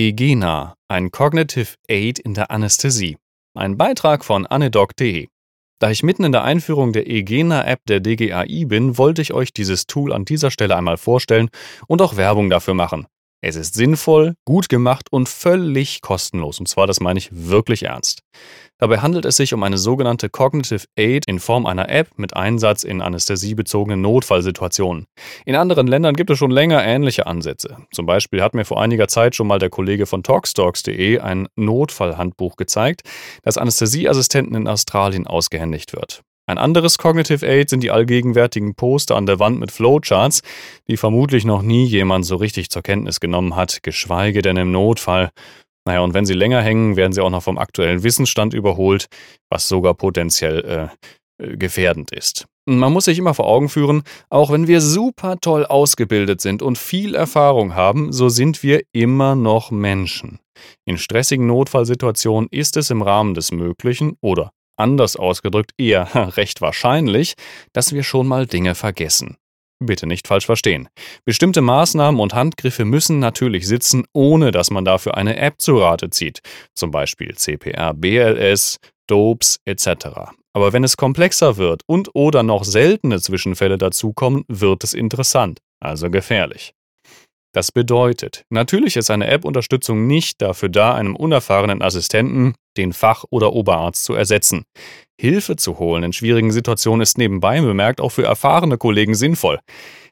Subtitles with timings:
[0.00, 3.16] EGENA, ein Cognitive Aid in der Anästhesie.
[3.56, 5.26] Ein Beitrag von anedoc.de.
[5.80, 9.88] Da ich mitten in der Einführung der EGENA-App der DGAI bin, wollte ich euch dieses
[9.88, 11.48] Tool an dieser Stelle einmal vorstellen
[11.88, 13.08] und auch Werbung dafür machen.
[13.40, 16.58] Es ist sinnvoll, gut gemacht und völlig kostenlos.
[16.58, 18.22] Und zwar, das meine ich wirklich ernst.
[18.78, 22.82] Dabei handelt es sich um eine sogenannte Cognitive Aid in Form einer App mit Einsatz
[22.82, 25.06] in anästhesiebezogenen Notfallsituationen.
[25.44, 27.76] In anderen Ländern gibt es schon länger ähnliche Ansätze.
[27.92, 32.56] Zum Beispiel hat mir vor einiger Zeit schon mal der Kollege von Talkstalks.de ein Notfallhandbuch
[32.56, 33.02] gezeigt,
[33.42, 36.22] das Anästhesieassistenten in Australien ausgehändigt wird.
[36.48, 40.40] Ein anderes Cognitive Aid sind die allgegenwärtigen Poster an der Wand mit Flowcharts,
[40.88, 45.28] die vermutlich noch nie jemand so richtig zur Kenntnis genommen hat, geschweige denn im Notfall.
[45.84, 49.08] Naja, und wenn sie länger hängen, werden sie auch noch vom aktuellen Wissensstand überholt,
[49.50, 50.90] was sogar potenziell
[51.38, 52.46] äh, äh gefährdend ist.
[52.64, 56.78] Man muss sich immer vor Augen führen, auch wenn wir super toll ausgebildet sind und
[56.78, 60.38] viel Erfahrung haben, so sind wir immer noch Menschen.
[60.86, 67.34] In stressigen Notfallsituationen ist es im Rahmen des Möglichen oder Anders ausgedrückt eher recht wahrscheinlich,
[67.72, 69.36] dass wir schon mal Dinge vergessen.
[69.80, 70.88] Bitte nicht falsch verstehen.
[71.24, 76.10] Bestimmte Maßnahmen und Handgriffe müssen natürlich sitzen, ohne dass man dafür eine App zu Rate
[76.10, 76.40] zieht,
[76.74, 79.88] zum Beispiel CPR, BLS, DOPES etc.
[80.52, 86.10] Aber wenn es komplexer wird und oder noch seltene Zwischenfälle dazukommen, wird es interessant, also
[86.10, 86.74] gefährlich.
[87.52, 93.52] Das bedeutet, natürlich ist eine App-Unterstützung nicht dafür da, einem unerfahrenen Assistenten den Fach- oder
[93.52, 94.64] Oberarzt zu ersetzen.
[95.20, 99.58] Hilfe zu holen in schwierigen Situationen ist nebenbei bemerkt auch für erfahrene Kollegen sinnvoll.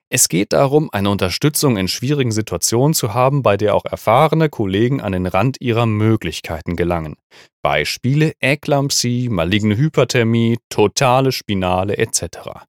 [0.08, 5.00] Es geht darum, eine Unterstützung in schwierigen Situationen zu haben, bei der auch erfahrene Kollegen
[5.00, 7.16] an den Rand ihrer Möglichkeiten gelangen.
[7.60, 12.66] Beispiele Eklampsie, maligne Hyperthermie, totale Spinale etc.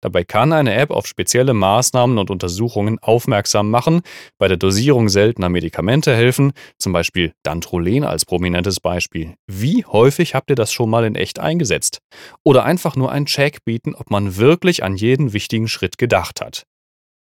[0.00, 4.02] Dabei kann eine App auf spezielle Maßnahmen und Untersuchungen aufmerksam machen,
[4.38, 9.34] bei der Dosierung seltener Medikamente helfen, zum Beispiel Dantrolen als prominentes Beispiel.
[9.46, 11.98] Wie häufig habt ihr das schon mal in echt eingesetzt?
[12.44, 16.64] Oder einfach nur einen Check bieten, ob man wirklich an jeden wichtigen Schritt gedacht hat.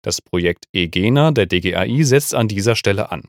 [0.05, 3.25] Das Projekt EGENA der DGAI setzt an dieser Stelle an.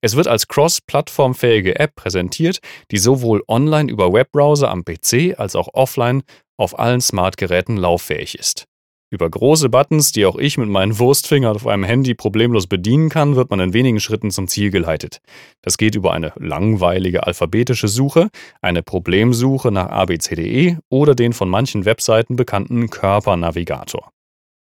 [0.00, 2.60] Es wird als cross-plattformfähige App präsentiert,
[2.90, 6.22] die sowohl online über Webbrowser am PC als auch offline
[6.56, 8.66] auf allen Smartgeräten lauffähig ist.
[9.12, 13.36] Über große Buttons, die auch ich mit meinen Wurstfingern auf einem Handy problemlos bedienen kann,
[13.36, 15.18] wird man in wenigen Schritten zum Ziel geleitet.
[15.60, 18.30] Das geht über eine langweilige alphabetische Suche,
[18.62, 24.12] eine Problemsuche nach ABCDE oder den von manchen Webseiten bekannten Körpernavigator.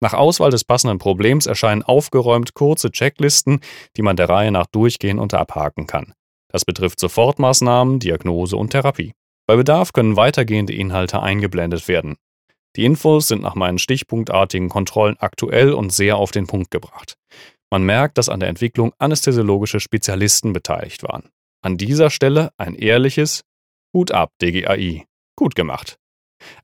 [0.01, 3.61] Nach Auswahl des passenden Problems erscheinen aufgeräumt kurze Checklisten,
[3.97, 6.15] die man der Reihe nach durchgehen und abhaken kann.
[6.49, 9.13] Das betrifft Sofortmaßnahmen, Diagnose und Therapie.
[9.47, 12.17] Bei Bedarf können weitergehende Inhalte eingeblendet werden.
[12.77, 17.17] Die Infos sind nach meinen stichpunktartigen Kontrollen aktuell und sehr auf den Punkt gebracht.
[17.71, 21.31] Man merkt, dass an der Entwicklung anästhesiologische Spezialisten beteiligt waren.
[21.63, 23.45] An dieser Stelle ein ehrliches
[23.95, 25.05] Hut ab, DGAI.
[25.37, 25.97] Gut gemacht.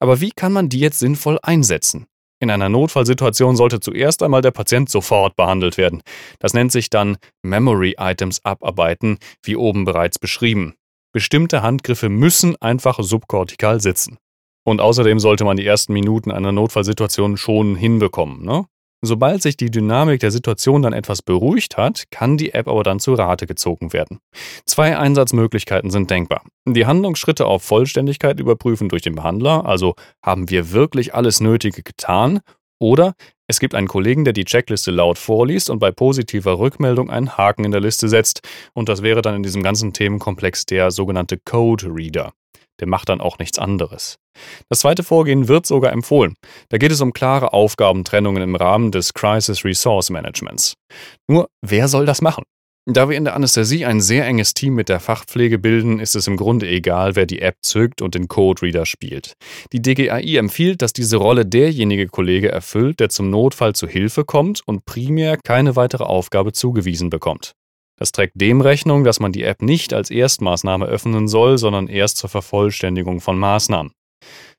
[0.00, 2.06] Aber wie kann man die jetzt sinnvoll einsetzen?
[2.40, 6.02] In einer Notfallsituation sollte zuerst einmal der Patient sofort behandelt werden.
[6.38, 10.75] Das nennt sich dann Memory Items abarbeiten, wie oben bereits beschrieben.
[11.12, 14.19] Bestimmte Handgriffe müssen einfach subkortikal sitzen.
[14.68, 18.44] Und außerdem sollte man die ersten Minuten einer Notfallsituation schon hinbekommen.
[18.44, 18.66] Ne?
[19.00, 23.00] Sobald sich die Dynamik der Situation dann etwas beruhigt hat, kann die App aber dann
[23.00, 24.18] zu Rate gezogen werden.
[24.66, 26.42] Zwei Einsatzmöglichkeiten sind denkbar.
[26.66, 32.40] Die Handlungsschritte auf Vollständigkeit überprüfen durch den Behandler, also haben wir wirklich alles Nötige getan,
[32.78, 33.14] oder
[33.46, 37.64] es gibt einen Kollegen, der die Checkliste laut vorliest und bei positiver Rückmeldung einen Haken
[37.64, 38.42] in der Liste setzt,
[38.74, 42.34] und das wäre dann in diesem ganzen Themenkomplex der sogenannte Code Reader
[42.80, 44.18] der macht dann auch nichts anderes.
[44.69, 46.34] Das zweite Vorgehen wird sogar empfohlen.
[46.69, 50.75] Da geht es um klare Aufgabentrennungen im Rahmen des Crisis Resource Managements.
[51.28, 52.44] Nur, wer soll das machen?
[52.91, 56.26] Da wir in der Anästhesie ein sehr enges Team mit der Fachpflege bilden, ist es
[56.26, 59.34] im Grunde egal, wer die App zückt und den Code Reader spielt.
[59.75, 64.62] Die DGAI empfiehlt, dass diese Rolle derjenige Kollege erfüllt, der zum Notfall zu Hilfe kommt
[64.65, 67.53] und primär keine weitere Aufgabe zugewiesen bekommt.
[67.99, 72.17] Das trägt dem Rechnung, dass man die App nicht als Erstmaßnahme öffnen soll, sondern erst
[72.17, 73.93] zur Vervollständigung von Maßnahmen.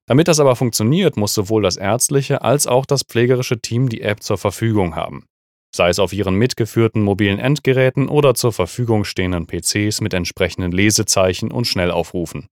[0.09, 4.23] Damit das aber funktioniert, muss sowohl das ärztliche als auch das pflegerische Team die App
[4.23, 5.27] zur Verfügung haben.
[5.73, 11.51] Sei es auf ihren mitgeführten mobilen Endgeräten oder zur Verfügung stehenden PCs mit entsprechenden Lesezeichen
[11.51, 12.47] und Schnellaufrufen.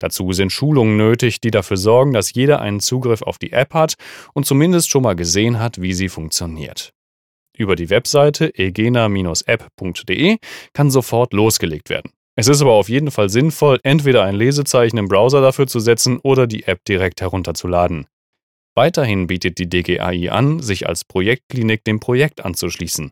[0.00, 3.94] Dazu sind Schulungen nötig, die dafür sorgen, dass jeder einen Zugriff auf die App hat
[4.34, 6.90] und zumindest schon mal gesehen hat, wie sie funktioniert.
[7.56, 10.38] Über die Webseite egena-app.de
[10.72, 12.10] kann sofort losgelegt werden.
[12.38, 16.20] Es ist aber auf jeden Fall sinnvoll, entweder ein Lesezeichen im Browser dafür zu setzen
[16.22, 18.06] oder die App direkt herunterzuladen.
[18.76, 23.10] Weiterhin bietet die DGAI an, sich als Projektklinik dem Projekt anzuschließen.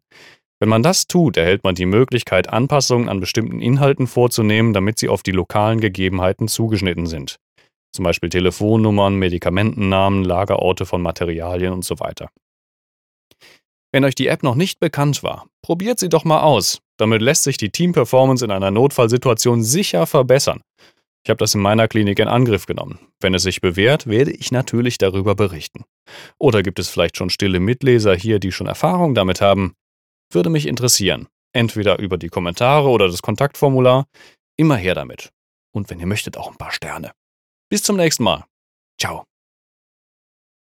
[0.61, 5.08] Wenn man das tut, erhält man die Möglichkeit, Anpassungen an bestimmten Inhalten vorzunehmen, damit sie
[5.08, 7.40] auf die lokalen Gegebenheiten zugeschnitten sind.
[7.93, 12.31] Zum Beispiel Telefonnummern, Medikamentennamen, Lagerorte von Materialien und so weiter.
[13.93, 16.81] Wenn euch die App noch nicht bekannt war, probiert sie doch mal aus.
[16.99, 20.62] Damit lässt sich die Team-Performance in einer Notfallsituation sicher verbessern.
[21.25, 23.00] Ich habe das in meiner Klinik in Angriff genommen.
[23.21, 25.85] Wenn es sich bewährt, werde ich natürlich darüber berichten.
[26.38, 29.75] Oder gibt es vielleicht schon stille Mitleser hier, die schon Erfahrung damit haben?
[30.33, 31.27] Würde mich interessieren.
[31.53, 34.06] Entweder über die Kommentare oder das Kontaktformular.
[34.56, 35.33] Immer her damit.
[35.75, 37.11] Und wenn ihr möchtet, auch ein paar Sterne.
[37.69, 38.44] Bis zum nächsten Mal.
[39.00, 39.25] Ciao.